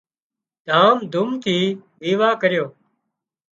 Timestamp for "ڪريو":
2.41-2.65